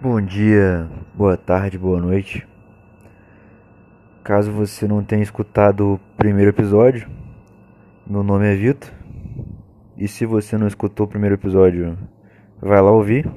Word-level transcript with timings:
Bom 0.00 0.20
dia, 0.20 0.88
boa 1.12 1.36
tarde, 1.36 1.76
boa 1.76 2.00
noite. 2.00 2.46
Caso 4.22 4.52
você 4.52 4.86
não 4.86 5.02
tenha 5.02 5.24
escutado 5.24 5.94
o 5.94 6.00
primeiro 6.16 6.52
episódio, 6.52 7.10
meu 8.06 8.22
nome 8.22 8.46
é 8.46 8.54
Vitor. 8.54 8.92
E 9.96 10.06
se 10.06 10.24
você 10.24 10.56
não 10.56 10.68
escutou 10.68 11.04
o 11.04 11.08
primeiro 11.08 11.34
episódio, 11.34 11.98
vai 12.62 12.80
lá 12.80 12.92
ouvir. 12.92 13.28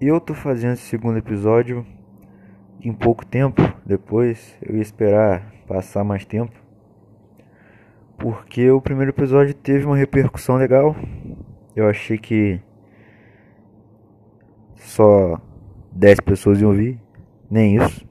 Eu 0.00 0.20
tô 0.20 0.34
fazendo 0.34 0.74
esse 0.74 0.82
segundo 0.82 1.18
episódio 1.18 1.84
em 2.80 2.92
pouco 2.92 3.26
tempo, 3.26 3.60
depois 3.84 4.56
eu 4.62 4.76
ia 4.76 4.82
esperar 4.82 5.52
passar 5.66 6.04
mais 6.04 6.24
tempo. 6.24 6.54
Porque 8.18 8.70
o 8.70 8.80
primeiro 8.80 9.10
episódio 9.10 9.52
teve 9.52 9.84
uma 9.84 9.96
repercussão 9.96 10.54
legal. 10.54 10.94
Eu 11.74 11.88
achei 11.88 12.18
que 12.18 12.60
só 14.78 15.40
10 15.92 16.20
pessoas 16.20 16.60
iam 16.60 16.70
ouvir, 16.70 17.00
nem 17.50 17.76
isso. 17.76 18.06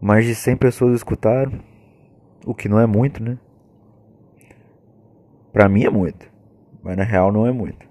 Mais 0.00 0.24
de 0.24 0.34
100 0.34 0.56
pessoas 0.56 0.96
escutaram, 0.96 1.52
o 2.44 2.54
que 2.54 2.68
não 2.68 2.78
é 2.78 2.86
muito, 2.86 3.22
né? 3.22 3.38
Pra 5.52 5.68
mim 5.68 5.84
é 5.84 5.90
muito, 5.90 6.30
mas 6.82 6.96
na 6.96 7.04
real 7.04 7.32
não 7.32 7.46
é 7.46 7.52
muito. 7.52 7.86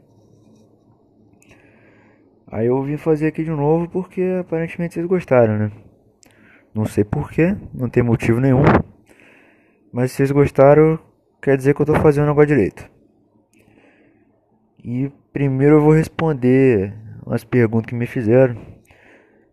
Aí 2.47 2.67
eu 2.67 2.83
vim 2.83 2.97
fazer 2.97 3.27
aqui 3.27 3.43
de 3.43 3.49
novo 3.49 3.89
porque 3.89 4.21
aparentemente 4.39 4.93
vocês 4.93 5.07
gostaram, 5.07 5.57
né? 5.57 5.71
Não 6.73 6.85
sei 6.85 7.03
porquê, 7.03 7.55
não 7.73 7.89
tem 7.89 8.03
motivo 8.03 8.39
nenhum. 8.39 8.63
Mas 9.91 10.11
se 10.11 10.17
vocês 10.17 10.31
gostaram, 10.31 10.99
quer 11.41 11.57
dizer 11.57 11.73
que 11.73 11.81
eu 11.81 11.85
tô 11.85 11.95
fazendo 11.95 12.29
agora 12.29 12.45
direito. 12.45 12.92
E 14.83 15.09
primeiro 15.31 15.77
eu 15.77 15.81
vou 15.81 15.93
responder 15.93 16.93
umas 17.25 17.45
perguntas 17.45 17.87
que 17.87 17.95
me 17.95 18.05
fizeram. 18.05 18.61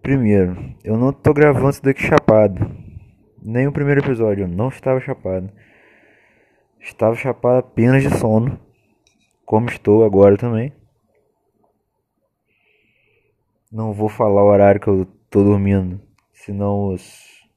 Primeiro, 0.03 0.75
eu 0.83 0.97
não 0.97 1.13
tô 1.13 1.33
gravando 1.33 1.71
isso 1.71 1.83
daqui 1.83 2.03
chapado. 2.03 2.69
Nem 3.41 3.69
o 3.69 3.73
primeiro 3.73 4.01
episódio, 4.01 4.43
eu 4.43 4.49
não 4.49 4.71
estava 4.71 4.99
chapado. 5.01 5.49
Estava 6.81 7.15
chapado 7.15 7.59
apenas 7.59 8.03
de 8.03 8.11
sono. 8.19 8.59
Como 9.47 9.69
estou 9.69 10.05
agora 10.05 10.37
também. 10.37 10.73
Não 13.71 13.93
vou 13.93 14.09
falar 14.09 14.43
o 14.43 14.49
horário 14.49 14.81
que 14.81 14.89
eu 14.89 15.07
tô 15.31 15.45
dormindo. 15.45 16.01
Senão 16.33 16.89
os 16.93 17.49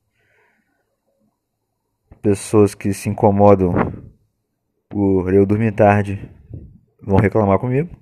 pessoas 2.22 2.76
que 2.76 2.94
se 2.94 3.10
incomodam 3.10 3.74
por 4.88 5.34
eu 5.34 5.44
dormir 5.44 5.72
tarde 5.72 6.30
vão 7.06 7.18
reclamar 7.18 7.60
comigo. 7.60 7.96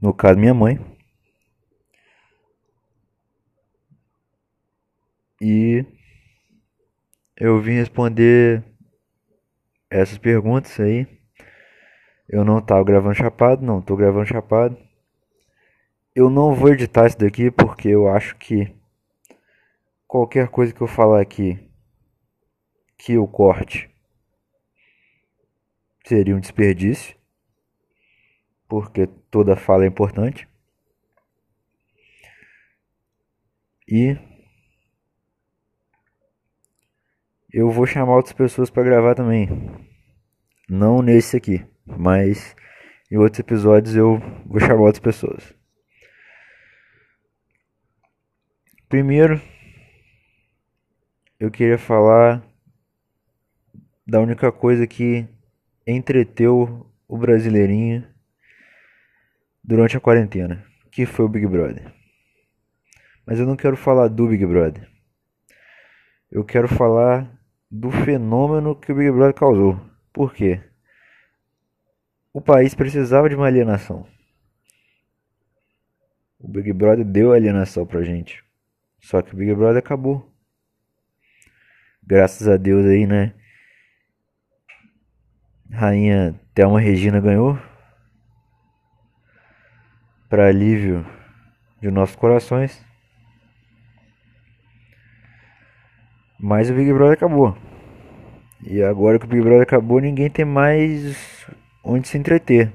No 0.00 0.12
caso, 0.12 0.38
minha 0.38 0.54
mãe. 0.54 0.78
E 5.40 5.84
eu 7.36 7.60
vim 7.60 7.72
responder 7.72 8.62
essas 9.88 10.18
perguntas 10.18 10.78
aí. 10.78 11.06
Eu 12.28 12.44
não 12.44 12.60
tava 12.60 12.84
gravando 12.84 13.14
chapado, 13.14 13.64
não 13.64 13.80
tô 13.80 13.96
gravando 13.96 14.26
chapado. 14.26 14.76
Eu 16.14 16.28
não 16.28 16.54
vou 16.54 16.70
editar 16.70 17.06
isso 17.06 17.18
daqui 17.18 17.50
porque 17.50 17.88
eu 17.88 18.08
acho 18.08 18.36
que 18.36 18.74
qualquer 20.06 20.48
coisa 20.48 20.72
que 20.72 20.80
eu 20.80 20.86
falar 20.86 21.20
aqui 21.20 21.58
que 22.98 23.14
eu 23.14 23.26
corte 23.26 23.89
seria 26.10 26.34
um 26.34 26.40
desperdício, 26.40 27.16
porque 28.68 29.06
toda 29.30 29.54
fala 29.54 29.84
é 29.84 29.86
importante. 29.86 30.48
E 33.86 34.18
eu 37.52 37.70
vou 37.70 37.86
chamar 37.86 38.16
outras 38.16 38.32
pessoas 38.32 38.70
para 38.70 38.82
gravar 38.82 39.14
também. 39.14 39.48
Não 40.68 41.00
nesse 41.00 41.36
aqui, 41.36 41.64
mas 41.86 42.56
em 43.08 43.16
outros 43.16 43.38
episódios 43.38 43.94
eu 43.94 44.18
vou 44.46 44.58
chamar 44.58 44.82
outras 44.82 44.98
pessoas. 44.98 45.54
Primeiro, 48.88 49.40
eu 51.38 51.52
queria 51.52 51.78
falar 51.78 52.44
da 54.04 54.18
única 54.20 54.50
coisa 54.50 54.88
que 54.88 55.28
entreteu 55.86 56.90
o 57.08 57.16
brasileirinho 57.16 58.06
durante 59.62 59.96
a 59.96 60.00
quarentena, 60.00 60.64
que 60.90 61.06
foi 61.06 61.24
o 61.24 61.28
Big 61.28 61.46
Brother. 61.46 61.92
Mas 63.26 63.38
eu 63.38 63.46
não 63.46 63.56
quero 63.56 63.76
falar 63.76 64.08
do 64.08 64.26
Big 64.26 64.44
Brother. 64.46 64.88
Eu 66.30 66.44
quero 66.44 66.68
falar 66.68 67.30
do 67.70 67.90
fenômeno 67.90 68.74
que 68.74 68.92
o 68.92 68.94
Big 68.94 69.10
Brother 69.10 69.34
causou. 69.34 69.80
Por 70.12 70.32
quê? 70.34 70.60
O 72.32 72.40
país 72.40 72.74
precisava 72.74 73.28
de 73.28 73.34
uma 73.34 73.46
alienação. 73.46 74.06
O 76.38 76.48
Big 76.48 76.72
Brother 76.72 77.04
deu 77.04 77.32
alienação 77.32 77.84
pra 77.84 78.02
gente. 78.02 78.44
Só 79.00 79.20
que 79.22 79.34
o 79.34 79.36
Big 79.36 79.54
Brother 79.54 79.78
acabou. 79.78 80.32
Graças 82.02 82.48
a 82.48 82.56
Deus 82.56 82.86
aí, 82.86 83.06
né? 83.06 83.34
Rainha 85.70 86.34
Thelma 86.54 86.80
Regina 86.80 87.20
ganhou. 87.20 87.58
Para 90.28 90.48
alívio 90.48 91.06
de 91.80 91.90
nossos 91.90 92.16
corações. 92.16 92.84
Mas 96.38 96.70
o 96.70 96.74
Big 96.74 96.92
Brother 96.92 97.14
acabou. 97.14 97.56
E 98.62 98.82
agora 98.82 99.18
que 99.18 99.24
o 99.24 99.28
Big 99.28 99.42
Brother 99.42 99.62
acabou, 99.62 100.00
ninguém 100.00 100.28
tem 100.28 100.44
mais 100.44 101.46
onde 101.84 102.08
se 102.08 102.18
entreter. 102.18 102.72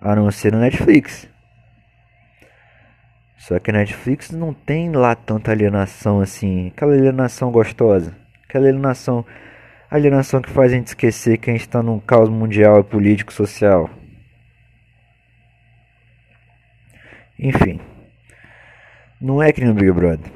A 0.00 0.14
não 0.14 0.30
ser 0.30 0.52
no 0.52 0.60
Netflix. 0.60 1.28
Só 3.36 3.58
que 3.58 3.70
a 3.70 3.74
Netflix 3.74 4.30
não 4.30 4.52
tem 4.52 4.92
lá 4.92 5.14
tanta 5.14 5.50
alienação 5.50 6.20
assim. 6.20 6.68
Aquela 6.68 6.92
alienação 6.92 7.50
gostosa. 7.50 8.14
Aquela 8.44 8.68
alienação 8.68 9.24
alienação 9.90 10.42
que 10.42 10.50
faz 10.50 10.72
a 10.72 10.76
gente 10.76 10.88
esquecer 10.88 11.38
que 11.38 11.50
a 11.50 11.52
gente 11.52 11.62
está 11.62 11.82
num 11.82 11.98
caos 11.98 12.28
mundial, 12.28 12.84
político, 12.84 13.32
social. 13.32 13.88
Enfim, 17.38 17.80
não 19.20 19.42
é 19.42 19.52
que 19.52 19.60
nem 19.60 19.70
o 19.70 19.74
Big 19.74 19.90
Brother. 19.92 20.30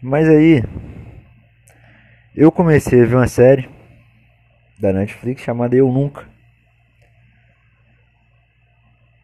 Mas 0.00 0.28
aí, 0.28 0.64
eu 2.34 2.50
comecei 2.50 3.02
a 3.02 3.06
ver 3.06 3.16
uma 3.16 3.28
série 3.28 3.68
da 4.80 4.92
Netflix 4.92 5.42
chamada 5.42 5.76
Eu 5.76 5.92
Nunca. 5.92 6.26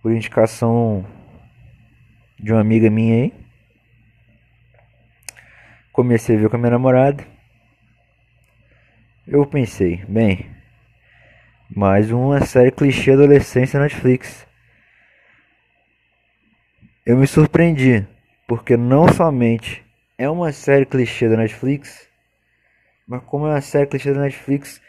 Por 0.03 0.13
indicação 0.13 1.05
de 2.39 2.53
uma 2.53 2.61
amiga 2.61 2.89
minha 2.89 3.25
aí. 3.25 3.35
Comecei 5.93 6.37
a 6.37 6.39
ver 6.39 6.49
com 6.49 6.57
a 6.57 6.59
minha 6.59 6.71
namorada. 6.71 7.38
Eu 9.31 9.45
pensei, 9.45 10.03
bem, 10.09 10.47
mais 11.69 12.11
uma 12.11 12.41
série 12.47 12.71
clichê 12.71 13.11
adolescência 13.11 13.79
Netflix. 13.79 14.47
Eu 17.05 17.15
me 17.15 17.27
surpreendi, 17.27 18.09
porque 18.47 18.75
não 18.75 19.07
somente 19.13 19.85
é 20.17 20.31
uma 20.31 20.51
série 20.51 20.87
clichê 20.87 21.29
da 21.29 21.37
Netflix, 21.37 22.09
mas 23.07 23.23
como 23.25 23.47
é 23.47 23.51
uma 23.51 23.61
série 23.61 23.87
clichê 23.87 24.15
da 24.15 24.23
Netflix 24.23 24.81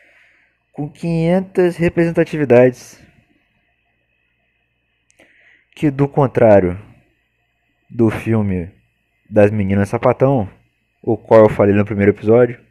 com 0.71 0.89
500 0.89 1.75
representatividades. 1.75 2.97
Que 5.75 5.91
do 5.91 6.07
contrário 6.07 6.79
do 7.89 8.09
filme 8.09 8.71
das 9.29 9.51
meninas 9.51 9.89
sapatão, 9.89 10.49
o 11.01 11.17
qual 11.17 11.41
eu 11.41 11.49
falei 11.49 11.75
no 11.75 11.83
primeiro 11.83 12.13
episódio, 12.13 12.68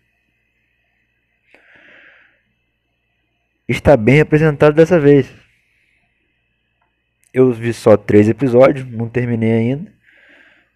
está 3.69 3.97
bem 3.97 4.17
representado 4.17 4.75
dessa 4.75 4.99
vez. 4.99 5.31
Eu 7.33 7.53
vi 7.53 7.73
só 7.73 7.97
três 7.97 8.29
episódios, 8.29 8.91
não 8.91 9.09
terminei 9.09 9.53
ainda. 9.53 9.93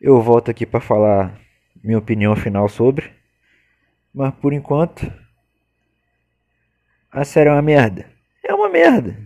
Eu 0.00 0.20
volto 0.20 0.50
aqui 0.50 0.66
para 0.66 0.80
falar 0.80 1.40
minha 1.82 1.98
opinião 1.98 2.36
final 2.36 2.68
sobre. 2.68 3.10
Mas 4.14 4.34
por 4.34 4.52
enquanto, 4.52 5.10
a 7.10 7.24
série 7.24 7.48
é 7.48 7.52
uma 7.52 7.62
merda. 7.62 8.06
É 8.44 8.54
uma 8.54 8.68
merda. 8.68 9.16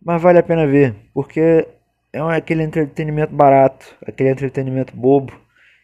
Mas 0.00 0.22
vale 0.22 0.38
a 0.38 0.42
pena 0.42 0.66
ver, 0.66 0.94
porque 1.12 1.66
é 2.12 2.20
aquele 2.20 2.62
entretenimento 2.62 3.34
barato, 3.34 3.96
aquele 4.06 4.30
entretenimento 4.30 4.96
bobo 4.96 5.32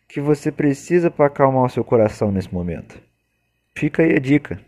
que 0.09 0.21
você 0.21 0.53
precisa 0.53 1.11
para 1.11 1.27
acalmar 1.27 1.65
o 1.65 1.69
seu 1.69 1.83
coração 1.83 2.31
nesse 2.31 2.53
momento. 2.53 3.01
Fica 3.75 4.03
aí 4.03 4.15
a 4.15 4.21
dica. 4.21 4.61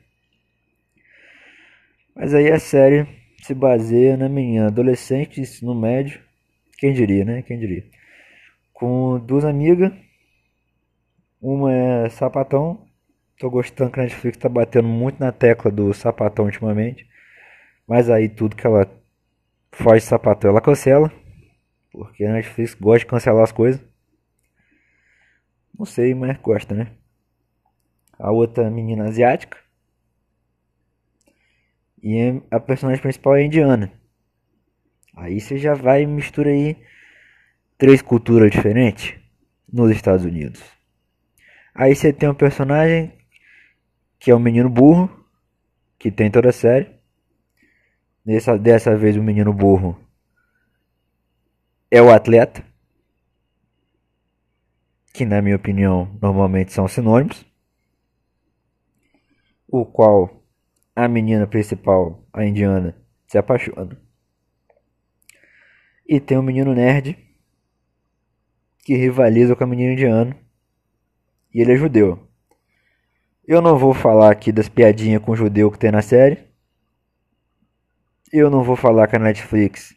Mas 2.16 2.32
aí 2.32 2.50
a 2.50 2.58
série 2.58 3.06
se 3.42 3.54
baseia 3.54 4.16
na 4.16 4.26
menina 4.26 4.68
adolescente, 4.68 5.38
ensino 5.38 5.74
médio, 5.74 6.18
quem 6.78 6.94
diria, 6.94 7.26
né? 7.26 7.42
Quem 7.42 7.58
diria? 7.58 7.84
Com 8.72 9.18
duas 9.20 9.44
amigas, 9.44 9.92
uma 11.40 11.70
é 11.72 12.08
sapatão, 12.08 12.86
tô 13.38 13.50
gostando 13.50 13.90
que 13.90 14.00
a 14.00 14.04
Netflix 14.04 14.38
tá 14.38 14.48
batendo 14.48 14.88
muito 14.88 15.20
na 15.20 15.30
tecla 15.30 15.70
do 15.70 15.92
sapatão 15.92 16.46
ultimamente, 16.46 17.06
mas 17.86 18.08
aí 18.08 18.30
tudo 18.30 18.56
que 18.56 18.66
ela 18.66 18.90
faz 19.72 20.04
sapatão 20.04 20.50
ela 20.50 20.60
cancela, 20.62 21.12
porque 21.92 22.24
a 22.24 22.32
Netflix 22.32 22.74
gosta 22.74 23.00
de 23.00 23.06
cancelar 23.06 23.44
as 23.44 23.52
coisas. 23.52 23.82
Não 25.78 25.84
sei, 25.84 26.14
mas 26.14 26.38
gosta, 26.38 26.74
né? 26.74 26.92
A 28.18 28.32
outra 28.32 28.70
menina 28.70 29.04
asiática. 29.04 29.65
E 32.08 32.40
a 32.52 32.60
personagem 32.60 33.02
principal 33.02 33.34
é 33.34 33.44
indiana. 33.44 33.92
Aí 35.16 35.40
você 35.40 35.58
já 35.58 35.74
vai 35.74 36.02
e 36.02 36.06
mistura 36.06 36.50
aí 36.50 36.76
três 37.76 38.00
culturas 38.00 38.48
diferentes 38.48 39.18
nos 39.72 39.90
Estados 39.90 40.24
Unidos. 40.24 40.62
Aí 41.74 41.96
você 41.96 42.12
tem 42.12 42.28
um 42.28 42.34
personagem 42.34 43.12
que 44.20 44.30
é 44.30 44.34
o 44.34 44.36
um 44.36 44.40
menino 44.40 44.70
burro, 44.70 45.10
que 45.98 46.12
tem 46.12 46.30
toda 46.30 46.50
a 46.50 46.52
série. 46.52 46.94
Dessa, 48.24 48.56
dessa 48.56 48.96
vez 48.96 49.16
o 49.16 49.22
menino 49.22 49.52
burro 49.52 50.00
é 51.90 52.00
o 52.00 52.12
atleta 52.12 52.64
que 55.12 55.24
na 55.24 55.42
minha 55.42 55.56
opinião 55.56 56.16
normalmente 56.22 56.72
são 56.72 56.86
sinônimos, 56.86 57.44
o 59.66 59.84
qual 59.84 60.35
a 60.96 61.06
menina 61.06 61.46
principal, 61.46 62.26
a 62.32 62.42
indiana, 62.42 62.96
se 63.26 63.36
apaixona. 63.36 64.00
E 66.08 66.18
tem 66.18 66.38
um 66.38 66.42
menino 66.42 66.74
nerd 66.74 67.18
que 68.78 68.96
rivaliza 68.96 69.54
com 69.54 69.64
a 69.64 69.66
menina 69.66 69.92
indiana 69.92 70.34
e 71.52 71.60
ele 71.60 71.74
é 71.74 71.76
judeu. 71.76 72.26
Eu 73.46 73.60
não 73.60 73.76
vou 73.76 73.92
falar 73.92 74.32
aqui 74.32 74.50
das 74.50 74.70
piadinhas 74.70 75.22
com 75.22 75.36
judeu 75.36 75.70
que 75.70 75.78
tem 75.78 75.90
na 75.90 76.00
série. 76.00 76.38
Eu 78.32 78.48
não 78.48 78.64
vou 78.64 78.74
falar 78.74 79.06
que 79.06 79.16
a 79.16 79.18
Netflix, 79.18 79.94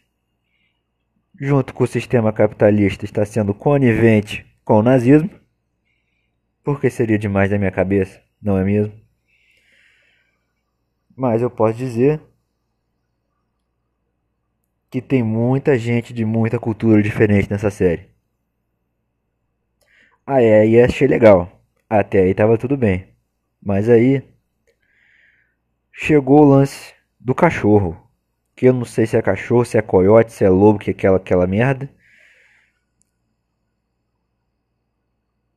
junto 1.39 1.73
com 1.73 1.85
o 1.85 1.87
sistema 1.87 2.33
capitalista, 2.33 3.05
está 3.05 3.25
sendo 3.25 3.53
conivente 3.53 4.45
com 4.65 4.79
o 4.79 4.83
nazismo, 4.83 5.29
porque 6.63 6.89
seria 6.89 7.17
demais 7.17 7.49
da 7.49 7.57
minha 7.57 7.71
cabeça, 7.71 8.21
não 8.41 8.57
é 8.57 8.63
mesmo? 8.63 9.08
Mas 11.19 11.41
eu 11.41 11.51
posso 11.51 11.77
dizer 11.77 12.21
que 14.89 15.01
tem 15.01 15.23
muita 15.23 15.75
gente 15.77 16.13
de 16.13 16.23
muita 16.23 16.59
cultura 16.59 17.01
diferente 17.01 17.49
nessa 17.49 17.71
série. 17.71 18.09
Ah, 20.25 20.41
é, 20.41 20.65
e 20.67 20.81
achei 20.81 21.07
legal. 21.07 21.49
Até 21.89 22.19
aí 22.23 22.33
tava 22.33 22.57
tudo 22.57 22.77
bem. 22.77 23.07
Mas 23.61 23.89
aí 23.89 24.23
chegou 25.91 26.41
o 26.41 26.49
lance 26.49 26.95
do 27.19 27.35
cachorro. 27.35 27.95
Que 28.55 28.67
eu 28.67 28.73
não 28.73 28.85
sei 28.85 29.05
se 29.05 29.15
é 29.17 29.21
cachorro, 29.21 29.65
se 29.65 29.77
é 29.77 29.81
coiote, 29.81 30.31
se 30.33 30.43
é 30.43 30.49
lobo, 30.49 30.79
que 30.79 30.89
é 30.89 30.93
aquela, 30.93 31.17
aquela 31.17 31.45
merda. 31.47 31.89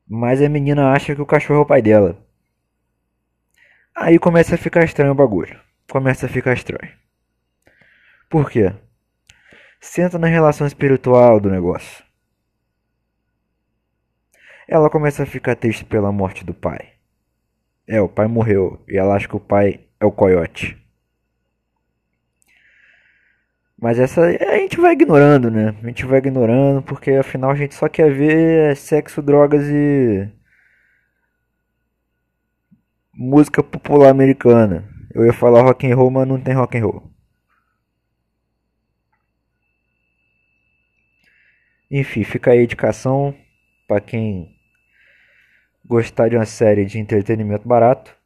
Mas 0.09 0.41
a 0.41 0.49
menina 0.49 0.93
acha 0.93 1.13
que 1.13 1.21
o 1.21 1.27
cachorro 1.27 1.59
é 1.59 1.63
o 1.63 1.67
pai 1.67 1.83
dela. 1.83 2.22
Aí 3.95 4.19
começa 4.19 4.55
a 4.55 4.59
ficar 4.59 4.85
estranho 4.85 5.13
o 5.13 5.15
bagulho. 5.15 5.61
Começa 5.91 6.27
a 6.27 6.29
ficar 6.29 6.55
estranho. 6.55 6.93
Por 8.29 8.51
quê? 8.51 8.73
Senta 9.81 10.19
na 10.19 10.27
relação 10.27 10.67
espiritual 10.67 11.39
do 11.39 11.51
negócio. 11.51 12.05
Ela 14.67 14.89
começa 14.89 15.25
a 15.25 15.27
ficar 15.27 15.55
triste 15.57 15.85
pela 15.85 16.11
morte 16.11 16.45
do 16.45 16.55
pai. 16.55 16.93
É, 17.87 18.01
o 18.01 18.09
pai 18.09 18.27
morreu 18.27 18.83
e 18.89 18.97
ela 18.97 19.15
acha 19.15 19.29
que 19.29 19.37
o 19.37 19.41
pai 19.41 19.87
é 20.01 20.07
o 20.07 20.13
coiote. 20.13 20.79
Mas 23.79 23.99
essa 23.99 24.23
a 24.23 24.57
gente 24.59 24.81
vai 24.81 24.93
ignorando, 24.93 25.51
né? 25.51 25.75
A 25.83 25.87
gente 25.89 26.07
vai 26.07 26.19
ignorando 26.19 26.81
porque 26.83 27.11
afinal 27.11 27.51
a 27.51 27.55
gente 27.55 27.75
só 27.75 27.89
quer 27.89 28.11
ver 28.13 28.77
sexo, 28.77 29.21
drogas 29.21 29.65
e 29.69 30.31
música 33.15 33.63
popular 33.63 34.11
americana. 34.11 34.89
Eu 35.15 35.25
ia 35.27 35.33
falar 35.33 35.63
rock 35.63 35.87
and 35.87 35.95
roll, 35.95 36.11
mas 36.11 36.27
não 36.27 36.41
tem 36.41 36.55
rock 36.55 36.79
and 36.79 36.85
roll. 36.85 37.13
Enfim, 41.91 42.25
fica 42.25 42.51
aí 42.53 42.61
a 42.61 42.65
indicação 42.65 43.37
para 43.87 44.01
quem 44.01 44.57
gostar 45.85 46.29
de 46.31 46.37
uma 46.37 46.47
série 46.47 46.87
de 46.87 46.99
entretenimento 46.99 47.69
barato. 47.69 48.17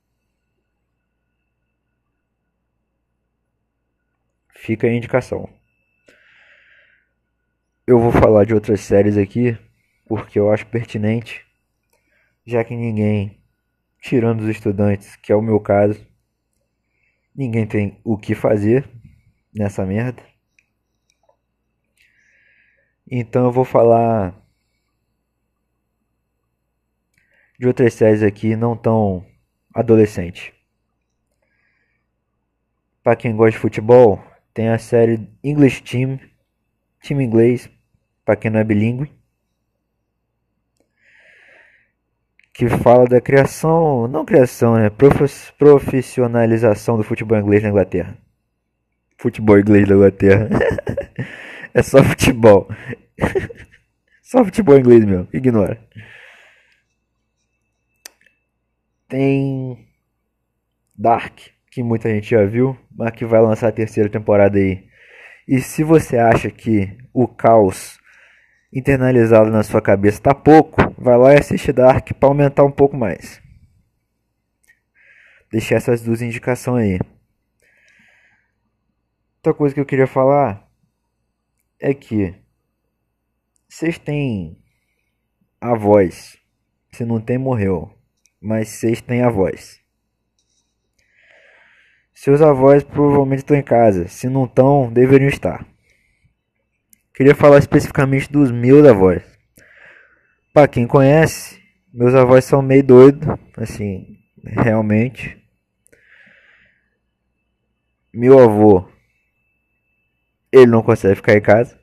Fica 4.51 4.87
a 4.87 4.93
indicação. 4.93 5.49
Eu 7.87 7.99
vou 7.99 8.13
falar 8.13 8.45
de 8.45 8.55
outras 8.55 8.81
séries 8.81 9.17
aqui 9.17 9.59
porque 10.07 10.39
eu 10.39 10.53
acho 10.53 10.67
pertinente, 10.67 11.45
já 12.47 12.63
que 12.63 12.77
ninguém, 12.77 13.36
tirando 14.07 14.43
os 14.43 14.49
estudantes, 14.49 15.17
que 15.17 15.33
é 15.33 15.35
o 15.35 15.43
meu 15.43 15.59
caso, 15.59 16.07
ninguém 17.35 17.67
tem 17.67 18.01
o 18.05 18.17
que 18.17 18.37
fazer 18.37 18.89
nessa 19.53 19.85
merda. 19.85 20.23
Então 23.11 23.47
eu 23.47 23.53
vou 23.53 23.65
falar 23.65 24.33
de 27.59 27.67
outras 27.67 27.95
séries 27.95 28.23
aqui 28.23 28.55
não 28.55 28.77
tão 28.77 29.27
adolescente. 29.75 30.55
Para 33.03 33.17
quem 33.17 33.35
gosta 33.35 33.53
de 33.53 33.59
futebol, 33.59 34.25
tem 34.55 34.69
a 34.69 34.79
série 34.79 35.29
English 35.43 35.83
Team, 35.83 36.21
time 37.03 37.25
inglês, 37.25 37.69
para 38.25 38.37
quem 38.37 38.53
não 38.53 38.61
é 38.61 38.65
bilíngue, 38.65 39.13
que 42.57 42.71
fala 42.71 43.05
da 43.05 43.21
criação, 43.21 44.09
não 44.09 44.25
criação, 44.25 44.77
né, 44.77 44.91
profissionalização 45.59 46.97
do 46.97 47.05
futebol 47.05 47.39
inglês 47.39 47.63
na 47.63 47.69
Inglaterra. 47.69 48.17
Futebol 49.19 49.59
inglês 49.59 49.87
na 49.87 49.95
Inglaterra. 49.95 50.49
é 51.75 51.83
só 51.83 52.03
futebol. 52.03 52.67
só 54.23 54.43
futebol 54.43 54.79
inglês 54.79 55.05
meu, 55.05 55.29
ignora. 55.35 55.79
Tem 59.07 59.87
Dark, 60.97 61.39
que 61.71 61.83
muita 61.83 62.09
gente 62.09 62.31
já 62.31 62.43
viu, 62.47 62.75
mas 62.91 63.11
que 63.11 63.27
vai 63.27 63.43
lançar 63.43 63.69
a 63.69 63.73
terceira 63.73 64.09
temporada 64.09 64.59
aí. 64.59 64.83
E 65.47 65.61
se 65.61 65.85
você 65.85 66.17
acha 66.17 66.51
que 66.51 66.97
o 67.13 67.29
caos 67.29 67.99
internalizado 68.73 69.51
na 69.51 69.63
sua 69.63 69.81
cabeça 69.81 70.21
tá 70.21 70.35
pouco, 70.35 70.77
vai 70.99 71.17
lá 71.17 71.35
e 71.35 71.39
assiste 71.39 71.73
Dark 71.73 72.13
para 72.13 72.29
aumentar 72.29 72.65
um 72.65 72.71
pouco 72.71 72.97
mais. 72.97 73.41
Deixar 75.51 75.77
essas 75.77 76.03
duas 76.03 76.21
indicações 76.21 76.83
aí. 76.83 77.01
Outra 79.37 79.55
coisa 79.55 79.75
que 79.75 79.81
eu 79.81 79.87
queria 79.87 80.07
falar 80.07 80.69
é 81.79 81.95
que 81.95 82.35
vocês 83.69 83.99
têm 83.99 84.63
a 85.61 85.77
voz. 85.77 86.37
Se 86.93 87.05
não 87.05 87.21
tem, 87.21 87.39
morreu. 87.39 87.93
Mas 88.41 88.69
vocês 88.69 89.01
têm 89.01 89.23
a 89.23 89.31
voz. 89.31 89.81
Seus 92.15 92.41
avós 92.41 92.83
provavelmente 92.83 93.41
estão 93.41 93.57
em 93.57 93.63
casa. 93.63 94.09
Se 94.09 94.29
não 94.29 94.47
estão, 94.47 94.91
deveriam 94.91 95.29
estar. 95.29 95.67
Queria 97.17 97.35
falar 97.35 97.57
especificamente 97.57 98.31
dos 98.31 98.53
meus 98.53 98.87
avós. 98.87 99.23
Para 100.53 100.69
quem 100.69 100.87
conhece, 100.87 101.59
meus 101.91 102.15
avós 102.15 102.45
são 102.45 102.61
meio 102.61 102.85
doidos, 102.85 103.27
assim, 103.57 104.19
realmente. 104.45 105.43
Meu 108.13 108.39
avô, 108.39 108.87
ele 110.53 110.67
não 110.67 110.83
consegue 110.83 111.15
ficar 111.15 111.35
em 111.35 111.41
casa. 111.41 111.81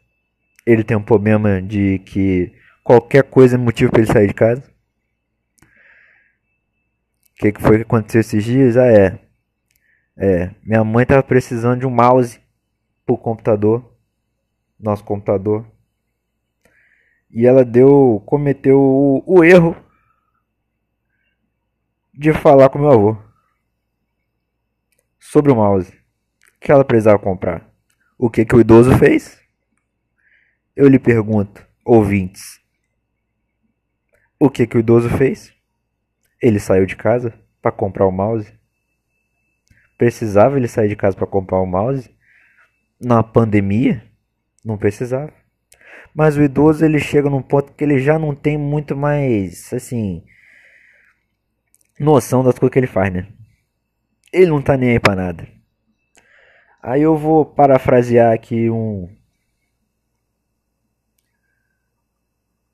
Ele 0.68 0.84
tem 0.84 0.96
um 0.96 1.04
problema 1.04 1.60
de 1.60 1.98
que 2.06 2.54
qualquer 2.84 3.24
coisa 3.24 3.56
é 3.56 3.58
motivo 3.58 3.90
para 3.90 4.02
ele 4.02 4.14
sair 4.14 4.28
de 4.28 4.36
casa. 4.36 4.72
O 7.32 7.36
que, 7.38 7.52
que 7.52 7.62
foi 7.62 7.78
que 7.78 7.82
aconteceu 7.82 8.22
esses 8.22 8.44
dias? 8.44 8.78
Ah, 8.78 8.86
é. 8.86 9.20
É, 10.16 10.52
minha 10.64 10.84
mãe 10.84 11.08
tava 11.08 11.24
precisando 11.24 11.80
de 11.80 11.88
um 11.88 11.90
mouse 11.90 12.40
pro 13.04 13.18
computador, 13.18 13.93
nosso 14.84 15.04
computador. 15.04 15.66
E 17.32 17.48
ela 17.48 17.66
deu, 17.66 18.22
cometeu 18.26 18.80
o, 18.80 19.24
o 19.26 19.44
erro 19.44 19.76
de 22.14 22.32
falar 22.34 22.70
com 22.70 22.78
meu 22.78 22.92
avô 22.92 23.18
sobre 25.20 25.52
o 25.52 25.56
mouse. 25.56 25.92
que 26.60 26.72
ela 26.72 26.86
precisava 26.86 27.18
comprar. 27.18 27.68
O 28.18 28.30
que, 28.30 28.46
que 28.46 28.56
o 28.56 28.62
idoso 28.62 28.96
fez? 28.98 29.42
Eu 30.76 30.88
lhe 30.88 31.00
pergunto, 31.00 31.66
ouvintes, 31.84 32.62
o 34.40 34.50
que, 34.50 34.68
que 34.68 34.78
o 34.78 34.80
idoso 34.80 35.10
fez? 35.10 35.54
Ele 36.42 36.60
saiu 36.60 36.86
de 36.86 36.96
casa 36.96 37.34
para 37.62 37.72
comprar 37.72 38.06
o 38.06 38.12
mouse? 38.12 38.54
Precisava 39.98 40.58
ele 40.58 40.68
sair 40.68 40.90
de 40.90 40.96
casa 40.96 41.16
para 41.16 41.28
comprar 41.28 41.60
o 41.60 41.66
mouse? 41.66 42.14
Na 43.00 43.24
pandemia? 43.24 44.13
Não 44.64 44.78
precisava. 44.78 45.34
Mas 46.14 46.38
o 46.38 46.44
idoso 46.44 46.86
ele 46.86 47.00
chega 47.00 47.30
num 47.30 47.42
ponto 47.42 47.74
que 47.74 47.84
ele 47.84 48.00
já 48.00 48.20
não 48.20 48.36
tem 48.36 48.58
muito 48.58 48.96
mais, 48.96 49.74
assim, 49.74 50.24
noção 52.00 52.44
das 52.44 52.58
coisas 52.58 52.74
que 52.74 52.80
ele 52.80 52.88
faz, 52.88 53.12
né? 53.14 53.28
Ele 54.32 54.48
não 54.48 54.62
tá 54.62 54.78
nem 54.78 54.92
aí 54.92 55.00
pra 55.00 55.16
nada. 55.16 55.48
Aí 56.82 57.02
eu 57.02 57.16
vou 57.18 57.46
parafrasear 57.46 58.34
aqui 58.34 58.70
um 58.70 59.10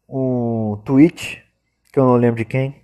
um 0.08 0.82
tweet 0.84 1.44
que 1.94 2.00
eu 2.00 2.06
não 2.06 2.16
lembro 2.16 2.38
de 2.38 2.46
quem. 2.46 2.84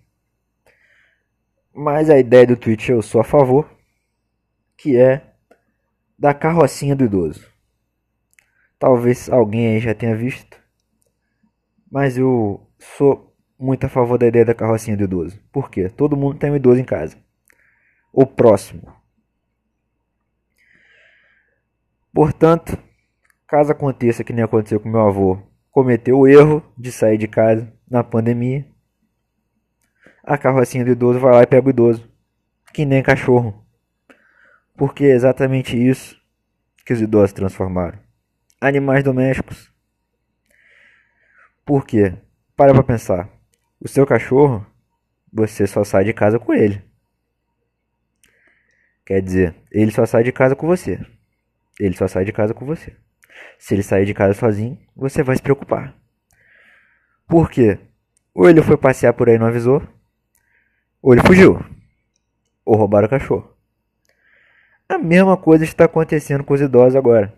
Mas 1.74 2.10
a 2.10 2.18
ideia 2.18 2.48
do 2.48 2.56
tweet 2.56 2.92
eu 2.92 3.02
sou 3.02 3.20
a 3.20 3.24
favor, 3.24 3.70
que 4.78 4.96
é 4.96 5.34
da 6.18 6.34
carrocinha 6.34 6.96
do 6.96 7.06
idoso. 7.06 7.55
Talvez 8.78 9.30
alguém 9.30 9.68
aí 9.68 9.80
já 9.80 9.94
tenha 9.94 10.16
visto, 10.16 10.60
mas 11.90 12.18
eu 12.18 12.68
sou 12.78 13.36
muito 13.58 13.86
a 13.86 13.90
favor 13.90 14.18
da 14.18 14.28
ideia 14.28 14.46
da 14.46 14.54
carrocinha 14.54 14.98
do 14.98 15.04
idoso. 15.04 15.40
Por 15.52 15.70
quê? 15.70 15.90
Todo 15.90 16.18
mundo 16.18 16.38
tem 16.38 16.52
um 16.52 16.56
idoso 16.56 16.80
em 16.80 16.86
casa. 16.86 17.18
O 18.12 18.26
próximo. 18.26 18.94
Portanto, 22.14 22.78
caso 23.48 23.72
aconteça 23.72 24.24
que 24.24 24.34
nem 24.34 24.44
aconteceu 24.44 24.80
com 24.80 24.90
meu 24.90 25.02
avô, 25.02 25.38
cometeu 25.72 26.20
o 26.20 26.28
erro 26.28 26.64
de 26.78 26.92
sair 26.92 27.18
de 27.18 27.28
casa 27.28 27.72
na 27.90 28.04
pandemia, 28.04 28.66
a 30.24 30.38
carrocinha 30.38 30.84
do 30.84 30.92
idoso 30.92 31.20
vai 31.20 31.34
lá 31.34 31.44
e 31.44 31.48
pega 31.48 31.68
o 31.68 31.70
idoso, 31.70 32.10
que 32.74 32.86
nem 32.86 33.04
cachorro. 33.04 33.64
Porque 34.76 35.04
é 35.06 35.12
exatamente 35.12 35.78
isso 35.78 36.20
que 36.86 36.94
os 36.94 37.02
idosos 37.02 37.32
transformaram. 37.32 38.05
Animais 38.60 39.04
domésticos. 39.04 39.72
Por 41.66 41.86
quê? 41.86 42.14
Para 42.56 42.74
pra 42.74 42.84
pensar. 42.84 43.30
O 43.80 43.88
seu 43.88 44.06
cachorro, 44.06 44.66
você 45.32 45.68
só 45.68 45.84
sai 45.84 46.04
de 46.04 46.14
casa 46.14 46.40
com 46.40 46.54
ele. 46.54 46.84
Quer 49.06 49.22
dizer, 49.22 49.56
ele 49.72 49.92
só 49.92 50.06
sai 50.06 50.24
de 50.24 50.32
casa 50.32 50.56
com 50.56 50.66
você. 50.66 51.00
Ele 51.80 51.96
só 51.96 52.08
sai 52.08 52.26
de 52.26 52.32
casa 52.32 52.54
com 52.54 52.66
você. 52.66 52.96
Se 53.60 53.74
ele 53.74 53.84
sair 53.84 54.06
de 54.06 54.14
casa 54.14 54.34
sozinho, 54.34 54.80
você 54.96 55.22
vai 55.24 55.36
se 55.36 55.42
preocupar. 55.42 55.96
Por 57.28 57.50
quê? 57.50 57.80
Ou 58.34 58.50
ele 58.50 58.62
foi 58.62 58.78
passear 58.78 59.14
por 59.14 59.30
aí 59.30 59.36
e 59.36 59.40
não 59.40 59.48
avisou, 59.48 59.82
ou 61.02 61.14
ele 61.14 61.26
fugiu, 61.26 61.64
ou 62.66 62.76
roubaram 62.76 63.08
o 63.08 63.10
cachorro. 63.10 63.56
A 64.88 64.98
mesma 64.98 65.38
coisa 65.38 65.64
está 65.64 65.86
acontecendo 65.86 66.44
com 66.44 66.54
os 66.54 66.62
idosos 66.62 66.96
agora. 66.96 67.34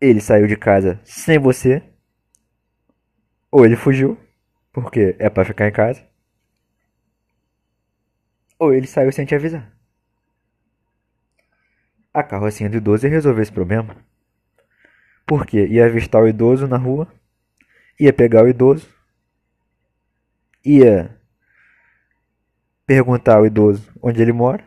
Ele 0.00 0.20
saiu 0.20 0.46
de 0.46 0.56
casa 0.56 1.00
sem 1.04 1.38
você, 1.38 1.82
ou 3.50 3.64
ele 3.64 3.76
fugiu, 3.76 4.18
porque 4.72 5.16
é 5.18 5.30
para 5.30 5.44
ficar 5.44 5.68
em 5.68 5.72
casa, 5.72 6.06
ou 8.58 8.72
ele 8.74 8.86
saiu 8.86 9.12
sem 9.12 9.24
te 9.24 9.34
avisar. 9.34 9.72
A 12.12 12.22
carrocinha 12.22 12.70
do 12.70 12.76
idoso 12.76 13.06
ia 13.06 13.10
resolver 13.10 13.42
esse 13.42 13.52
problema. 13.52 13.96
Porque 15.26 15.66
ia 15.66 15.86
avistar 15.86 16.22
o 16.22 16.28
idoso 16.28 16.66
na 16.68 16.76
rua, 16.76 17.12
ia 17.98 18.12
pegar 18.12 18.44
o 18.44 18.48
idoso, 18.48 18.88
ia 20.64 21.18
perguntar 22.86 23.36
ao 23.36 23.46
idoso 23.46 23.92
onde 24.00 24.22
ele 24.22 24.32
mora, 24.32 24.64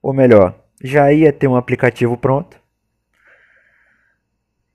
ou 0.00 0.12
melhor, 0.12 0.58
já 0.82 1.12
ia 1.12 1.32
ter 1.32 1.48
um 1.48 1.56
aplicativo 1.56 2.16
pronto. 2.16 2.61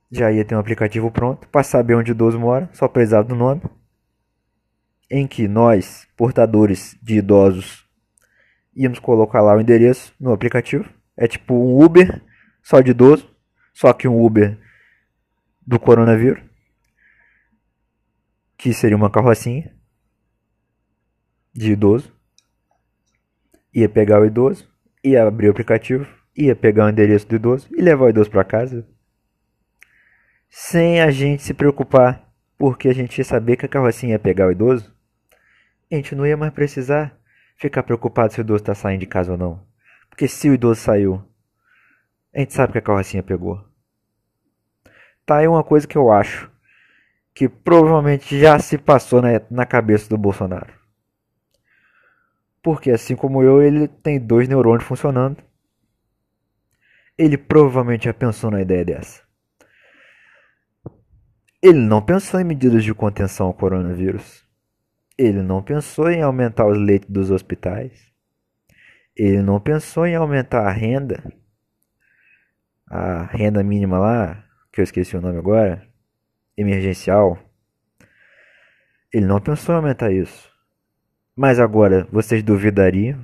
Já 0.09 0.31
ia 0.31 0.45
ter 0.45 0.55
um 0.55 0.59
aplicativo 0.59 1.11
pronto 1.11 1.47
para 1.49 1.63
saber 1.63 1.95
onde 1.95 2.11
o 2.11 2.13
idoso 2.13 2.39
mora, 2.39 2.69
só 2.73 2.87
precisava 2.87 3.27
do 3.27 3.35
nome. 3.35 3.61
Em 5.09 5.27
que 5.27 5.47
nós, 5.47 6.07
portadores 6.15 6.97
de 7.01 7.17
idosos, 7.17 7.85
íamos 8.75 8.99
colocar 8.99 9.41
lá 9.41 9.55
o 9.55 9.61
endereço 9.61 10.13
no 10.19 10.31
aplicativo. 10.31 10.89
É 11.15 11.27
tipo 11.27 11.53
um 11.53 11.83
Uber, 11.83 12.21
só 12.61 12.79
de 12.79 12.91
idoso, 12.91 13.29
só 13.73 13.91
que 13.93 14.07
um 14.07 14.23
Uber 14.23 14.57
do 15.65 15.79
coronavírus, 15.79 16.41
que 18.57 18.73
seria 18.73 18.95
uma 18.95 19.11
carrocinha 19.11 19.75
de 21.53 21.73
idoso. 21.73 22.13
Ia 23.73 23.89
pegar 23.89 24.21
o 24.21 24.25
idoso, 24.25 24.67
ia 25.03 25.27
abrir 25.27 25.47
o 25.47 25.51
aplicativo, 25.51 26.07
ia 26.35 26.55
pegar 26.55 26.85
o 26.85 26.89
endereço 26.89 27.27
do 27.27 27.35
idoso 27.35 27.67
e 27.71 27.81
levar 27.81 28.05
o 28.05 28.09
idoso 28.09 28.29
para 28.29 28.43
casa. 28.43 28.87
Sem 30.49 31.01
a 31.01 31.11
gente 31.11 31.43
se 31.43 31.53
preocupar, 31.53 32.31
porque 32.57 32.87
a 32.87 32.93
gente 32.93 33.17
ia 33.17 33.25
saber 33.25 33.57
que 33.57 33.65
a 33.65 33.69
carrocinha 33.69 34.13
ia 34.13 34.19
pegar 34.19 34.47
o 34.47 34.51
idoso. 34.51 34.93
A 35.91 35.95
gente 35.95 36.15
não 36.15 36.25
ia 36.25 36.37
mais 36.37 36.53
precisar 36.53 37.17
ficar 37.57 37.83
preocupado 37.83 38.33
se 38.33 38.39
o 38.39 38.41
idoso 38.41 38.63
está 38.63 38.75
saindo 38.75 39.01
de 39.01 39.07
casa 39.07 39.31
ou 39.31 39.37
não. 39.37 39.65
Porque 40.09 40.27
se 40.27 40.49
o 40.49 40.53
idoso 40.53 40.81
saiu, 40.81 41.23
a 42.33 42.39
gente 42.39 42.53
sabe 42.53 42.71
que 42.71 42.79
a 42.79 42.81
carrocinha 42.81 43.23
pegou. 43.23 43.63
Tá 45.25 45.37
aí 45.37 45.47
uma 45.47 45.63
coisa 45.63 45.87
que 45.87 45.97
eu 45.97 46.11
acho 46.11 46.49
que 47.33 47.47
provavelmente 47.47 48.39
já 48.39 48.57
se 48.57 48.79
passou 48.79 49.21
na, 49.21 49.41
na 49.51 49.65
cabeça 49.65 50.09
do 50.09 50.17
Bolsonaro. 50.17 50.73
Porque 52.63 52.89
assim 52.89 53.15
como 53.15 53.43
eu, 53.43 53.61
ele 53.61 53.87
tem 53.87 54.19
dois 54.19 54.47
neurônios 54.47 54.87
funcionando. 54.87 55.37
Ele 57.15 57.37
provavelmente 57.37 58.05
já 58.05 58.13
pensou 58.13 58.49
na 58.49 58.61
ideia 58.61 58.83
dessa. 58.83 59.26
Ele 61.61 61.79
não 61.79 62.01
pensou 62.01 62.39
em 62.39 62.43
medidas 62.43 62.83
de 62.83 62.93
contenção 62.93 63.47
ao 63.47 63.53
coronavírus. 63.53 64.45
Ele 65.17 65.41
não 65.41 65.63
pensou 65.63 66.11
em 66.11 66.21
aumentar 66.21 66.67
os 66.67 66.77
leitos 66.77 67.09
dos 67.09 67.31
hospitais. 67.31 68.13
Ele 69.15 69.41
não 69.41 69.59
pensou 69.59 70.05
em 70.05 70.15
aumentar 70.15 70.67
a 70.67 70.71
renda. 70.71 71.23
A 72.85 73.23
renda 73.23 73.63
mínima 73.63 73.97
lá, 73.97 74.45
que 74.71 74.79
eu 74.79 74.83
esqueci 74.83 75.17
o 75.17 75.21
nome 75.21 75.39
agora, 75.39 75.87
emergencial. 76.55 77.39
Ele 79.11 79.25
não 79.25 79.41
pensou 79.41 79.73
em 79.73 79.77
aumentar 79.77 80.11
isso. 80.11 80.51
Mas 81.35 81.59
agora, 81.59 82.07
vocês 82.11 82.43
duvidariam? 82.43 83.19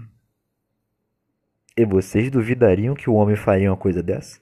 E 1.78 1.86
vocês 1.86 2.32
duvidariam 2.32 2.96
que 2.96 3.10
o 3.10 3.14
homem 3.14 3.36
faria 3.36 3.70
uma 3.70 3.78
coisa 3.78 4.02
dessa? 4.02 4.42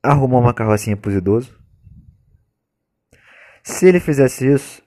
Arrumar 0.00 0.38
uma 0.38 0.54
carrocinha 0.54 0.96
para 0.96 1.08
os 1.08 1.16
idosos? 1.16 1.59
Se 3.62 3.86
ele 3.86 4.00
fizesse 4.00 4.46
isso, 4.46 4.82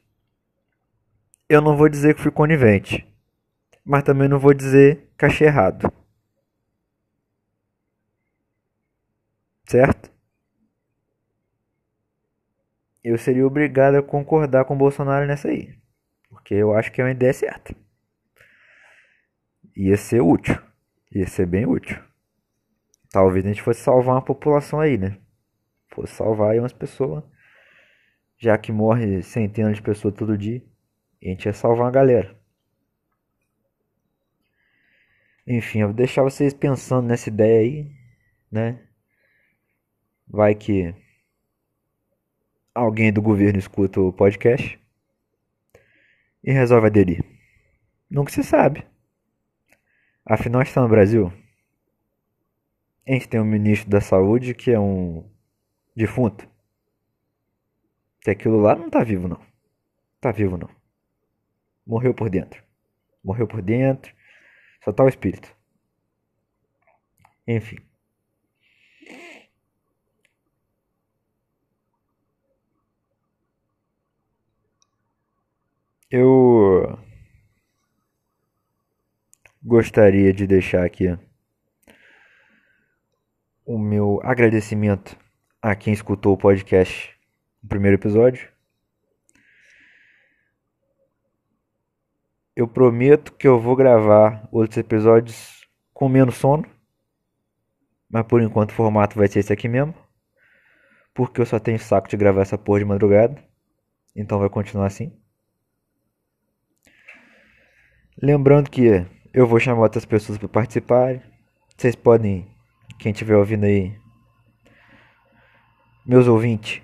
eu 1.48 1.62
não 1.62 1.78
vou 1.78 1.90
dizer 1.90 2.16
que 2.16 2.22
fui 2.22 2.32
conivente, 2.32 3.08
mas 3.86 4.04
também 4.04 4.28
não 4.28 4.40
vou 4.40 4.54
dizer 4.54 5.10
que 5.18 5.26
achei 5.26 5.48
errado. 5.48 5.92
Certo? 9.66 10.12
Eu 13.04 13.18
seria 13.18 13.46
obrigado 13.46 13.96
a 13.96 14.04
concordar 14.04 14.66
com 14.66 14.76
o 14.76 14.78
Bolsonaro 14.78 15.28
nessa 15.28 15.50
aí. 15.50 15.76
Porque 16.30 16.54
eu 16.54 16.74
acho 16.74 16.92
que 16.92 17.02
é 17.02 17.04
uma 17.04 17.12
ideia 17.12 17.34
certa. 17.34 17.76
Ia 19.76 19.98
ser 19.98 20.22
útil. 20.22 20.56
Ia 21.12 21.28
ser 21.28 21.46
bem 21.46 21.66
útil. 21.66 22.02
Talvez 23.12 23.46
a 23.46 23.50
gente 23.50 23.62
fosse 23.62 23.82
salvar 23.82 24.16
uma 24.16 24.22
população 24.22 24.80
aí, 24.80 24.98
né? 24.98 25.18
Fosse 25.90 26.14
salvar 26.16 26.52
aí 26.52 26.60
umas 26.60 26.74
pessoas. 26.74 27.24
Já 28.38 28.58
que 28.58 28.72
morre 28.72 29.22
centenas 29.22 29.78
de 29.78 29.82
pessoas 29.82 30.14
todo 30.14 30.38
dia. 30.38 30.62
A 31.22 31.28
gente 31.28 31.46
ia 31.46 31.54
salvar 31.54 31.86
uma 31.86 31.92
galera. 31.92 32.38
Enfim, 35.46 35.80
eu 35.80 35.88
vou 35.88 35.96
deixar 35.96 36.24
vocês 36.24 36.54
pensando 36.54 37.08
nessa 37.08 37.30
ideia 37.30 37.62
aí, 37.62 37.92
né? 38.52 38.80
Vai 40.28 40.56
que 40.56 40.96
alguém 42.74 43.12
do 43.12 43.22
governo 43.22 43.60
escuta 43.60 44.00
o 44.00 44.14
podcast 44.14 44.80
e 46.44 46.52
resolve 46.52 46.88
aderir? 46.88 47.24
Nunca 48.10 48.32
se 48.32 48.44
sabe. 48.44 48.86
Afinal, 50.26 50.62
está 50.62 50.82
no 50.82 50.88
Brasil. 50.88 51.32
A 53.06 53.12
gente 53.12 53.28
tem 53.28 53.40
um 53.40 53.46
ministro 53.46 53.90
da 53.90 54.00
saúde 54.00 54.54
que 54.54 54.72
é 54.72 54.80
um 54.80 55.30
defunto. 55.94 56.53
Que 58.24 58.32
aquilo 58.32 58.60
lá 58.62 58.76
não 58.76 58.90
tá 58.90 59.04
vivo, 59.04 59.28
não. 59.28 59.40
Tá 60.22 60.32
vivo, 60.32 60.58
não. 60.58 60.70
Morreu 61.86 62.14
por 62.14 62.30
dentro. 62.30 62.64
Morreu 63.24 63.46
por 63.48 63.62
dentro. 63.62 64.14
Só 64.84 64.94
tá 64.94 65.04
o 65.04 65.10
espírito. 65.10 65.54
Enfim. 67.46 67.78
Eu 76.10 76.98
gostaria 79.62 80.32
de 80.32 80.48
deixar 80.48 80.86
aqui 80.86 81.08
o 83.66 83.78
meu 83.78 84.20
agradecimento 84.24 85.18
a 85.62 85.76
quem 85.76 85.92
escutou 85.92 86.34
o 86.34 86.38
podcast 86.38 87.13
no 87.64 87.70
primeiro 87.70 87.96
episódio. 87.96 88.52
Eu 92.56 92.68
prometo 92.68 93.34
que 93.34 93.48
eu 93.48 93.60
vou 93.60 93.76
gravar 93.76 94.48
outros 94.52 94.78
episódios 94.78 95.68
com 95.94 96.08
menos 96.08 96.36
sono. 96.36 96.66
Mas 98.10 98.28
por 98.28 98.42
enquanto 98.42 98.72
o 98.72 98.76
formato 98.76 99.18
vai 99.18 99.28
ser 99.28 99.40
esse 99.40 99.52
aqui 99.52 99.68
mesmo. 99.68 99.96
Porque 101.16 101.42
eu 101.42 101.46
só 101.46 101.58
tenho 101.58 101.80
saco 101.80 102.08
de 102.08 102.18
gravar 102.18 102.42
essa 102.42 102.58
porra 102.58 102.80
de 102.80 102.86
madrugada. 102.86 103.44
Então 104.16 104.38
vai 104.38 104.50
continuar 104.50 104.86
assim. 104.86 105.18
Lembrando 108.22 108.70
que 108.70 109.04
eu 109.34 109.48
vou 109.48 109.60
chamar 109.60 109.82
outras 109.82 110.06
pessoas 110.06 110.38
para 110.38 110.48
participarem. 110.48 111.22
Vocês 111.76 111.96
podem, 111.96 112.48
quem 113.00 113.12
estiver 113.12 113.36
ouvindo 113.36 113.66
aí, 113.66 113.98
meus 116.06 116.28
ouvintes, 116.28 116.82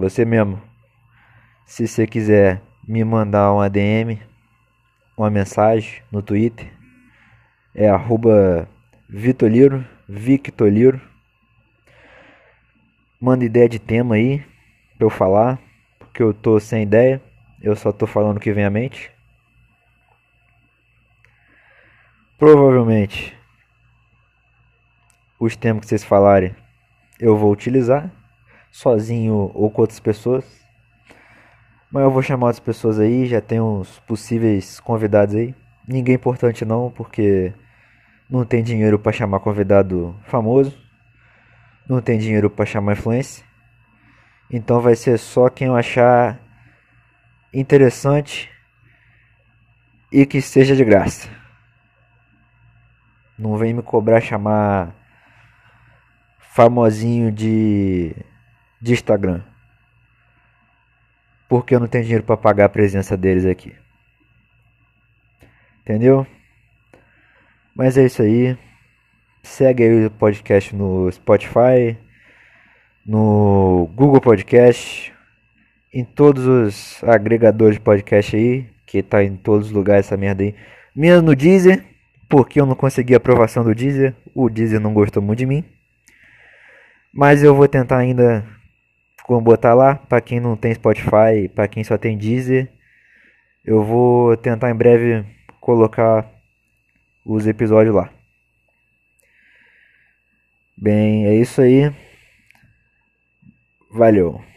você 0.00 0.24
mesmo, 0.24 0.62
se 1.66 1.86
você 1.86 2.06
quiser 2.06 2.62
me 2.88 3.04
mandar 3.04 3.52
uma 3.52 3.68
DM, 3.68 4.18
uma 5.14 5.28
mensagem 5.28 6.02
no 6.10 6.22
Twitter, 6.22 6.72
é 7.74 7.86
arroba 7.86 8.66
Vitoliro, 9.06 9.84
Victoliro. 10.08 10.98
Manda 13.20 13.44
ideia 13.44 13.68
de 13.68 13.78
tema 13.78 14.14
aí 14.14 14.38
pra 14.96 15.04
eu 15.04 15.10
falar, 15.10 15.58
porque 15.98 16.22
eu 16.22 16.32
tô 16.32 16.58
sem 16.58 16.82
ideia, 16.82 17.20
eu 17.60 17.76
só 17.76 17.92
tô 17.92 18.06
falando 18.06 18.38
o 18.38 18.40
que 18.40 18.54
vem 18.54 18.64
à 18.64 18.70
mente. 18.70 19.12
Provavelmente 22.38 23.36
os 25.38 25.54
temas 25.56 25.80
que 25.82 25.88
vocês 25.88 26.02
falarem 26.02 26.56
eu 27.18 27.36
vou 27.36 27.52
utilizar, 27.52 28.10
sozinho 28.70 29.50
ou 29.54 29.70
com 29.70 29.82
outras 29.82 30.00
pessoas. 30.00 30.44
Mas 31.90 32.04
eu 32.04 32.10
vou 32.10 32.22
chamar 32.22 32.48
outras 32.48 32.60
pessoas 32.60 33.00
aí, 33.00 33.26
já 33.26 33.40
tem 33.40 33.60
uns 33.60 33.98
possíveis 34.00 34.78
convidados 34.78 35.34
aí. 35.34 35.54
Ninguém 35.86 36.14
importante 36.14 36.64
não, 36.64 36.90
porque 36.90 37.52
não 38.28 38.44
tem 38.44 38.62
dinheiro 38.62 38.98
para 38.98 39.12
chamar 39.12 39.40
convidado 39.40 40.14
famoso. 40.24 40.78
Não 41.88 42.00
tem 42.00 42.18
dinheiro 42.18 42.48
para 42.48 42.64
chamar 42.64 42.92
influência. 42.92 43.44
Então 44.48 44.80
vai 44.80 44.94
ser 44.94 45.18
só 45.18 45.48
quem 45.48 45.66
eu 45.66 45.76
achar 45.76 46.38
interessante 47.52 48.48
e 50.12 50.24
que 50.24 50.40
seja 50.40 50.76
de 50.76 50.84
graça. 50.84 51.28
Não 53.38 53.56
vem 53.56 53.74
me 53.74 53.82
cobrar 53.82 54.20
chamar 54.20 54.94
famosinho 56.38 57.32
de, 57.32 58.14
de 58.80 58.92
Instagram. 58.92 59.42
Porque 61.48 61.74
eu 61.74 61.80
não 61.80 61.88
tenho 61.88 62.04
dinheiro 62.04 62.24
para 62.24 62.36
pagar 62.36 62.66
a 62.66 62.68
presença 62.68 63.16
deles 63.16 63.44
aqui. 63.44 63.74
Entendeu? 65.82 66.26
Mas 67.74 67.98
é 67.98 68.04
isso 68.04 68.22
aí. 68.22 68.56
Segue 69.42 69.82
aí 69.82 70.06
o 70.06 70.10
podcast 70.10 70.74
no 70.76 71.10
Spotify, 71.10 71.98
no 73.04 73.90
Google 73.94 74.20
Podcast, 74.20 75.12
em 75.92 76.04
todos 76.04 76.46
os 76.46 77.02
agregadores 77.02 77.76
de 77.76 77.80
podcast 77.80 78.36
aí, 78.36 78.68
que 78.86 79.02
tá 79.02 79.24
em 79.24 79.36
todos 79.36 79.68
os 79.68 79.72
lugares 79.72 80.06
essa 80.06 80.16
merda 80.16 80.42
aí. 80.42 80.54
Menos 80.94 81.22
no 81.22 81.34
Deezer, 81.34 81.84
porque 82.28 82.60
eu 82.60 82.66
não 82.66 82.76
consegui 82.76 83.14
a 83.14 83.16
aprovação 83.16 83.64
do 83.64 83.74
Deezer. 83.74 84.14
O 84.34 84.48
Deezer 84.48 84.78
não 84.78 84.94
gostou 84.94 85.22
muito 85.22 85.40
de 85.40 85.46
mim. 85.46 85.64
Mas 87.12 87.42
eu 87.42 87.54
vou 87.54 87.66
tentar 87.66 87.98
ainda 87.98 88.46
botar 89.38 89.74
lá 89.74 89.96
para 89.96 90.20
quem 90.20 90.40
não 90.40 90.56
tem 90.56 90.72
Spotify, 90.74 91.46
para 91.54 91.68
quem 91.68 91.84
só 91.84 91.98
tem 91.98 92.16
Deezer. 92.16 92.68
Eu 93.64 93.84
vou 93.84 94.36
tentar 94.36 94.70
em 94.70 94.74
breve 94.74 95.24
colocar 95.60 96.26
os 97.24 97.46
episódios 97.46 97.94
lá. 97.94 98.10
Bem, 100.76 101.26
é 101.26 101.34
isso 101.34 101.60
aí. 101.60 101.92
Valeu. 103.92 104.49